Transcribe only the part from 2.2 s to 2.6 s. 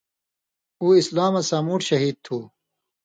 تُھو۔